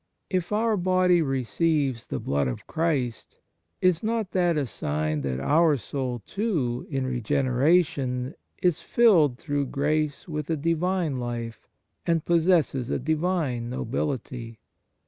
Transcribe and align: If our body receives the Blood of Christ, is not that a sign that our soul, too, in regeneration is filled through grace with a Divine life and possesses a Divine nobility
If 0.31 0.51
our 0.51 0.77
body 0.77 1.21
receives 1.21 2.07
the 2.07 2.19
Blood 2.19 2.47
of 2.47 2.65
Christ, 2.65 3.37
is 3.81 4.01
not 4.01 4.31
that 4.31 4.57
a 4.57 4.65
sign 4.65 5.21
that 5.21 5.39
our 5.39 5.77
soul, 5.77 6.23
too, 6.25 6.87
in 6.89 7.05
regeneration 7.05 8.33
is 8.63 8.81
filled 8.81 9.37
through 9.37 9.67
grace 9.67 10.27
with 10.27 10.49
a 10.49 10.57
Divine 10.57 11.19
life 11.19 11.67
and 12.03 12.25
possesses 12.25 12.89
a 12.89 12.97
Divine 12.97 13.69
nobility 13.69 14.57